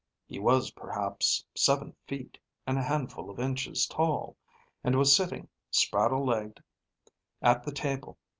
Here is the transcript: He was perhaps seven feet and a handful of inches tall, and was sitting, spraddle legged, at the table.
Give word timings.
He 0.25 0.39
was 0.39 0.71
perhaps 0.71 1.45
seven 1.53 1.93
feet 2.07 2.39
and 2.65 2.79
a 2.79 2.81
handful 2.81 3.29
of 3.29 3.39
inches 3.39 3.85
tall, 3.85 4.35
and 4.83 4.97
was 4.97 5.15
sitting, 5.15 5.47
spraddle 5.69 6.25
legged, 6.25 6.63
at 7.43 7.61
the 7.61 7.71
table. 7.71 8.17